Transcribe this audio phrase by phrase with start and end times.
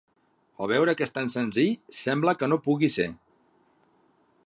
[0.65, 3.11] Al veure que és tant senzill sembla que no pugui ser.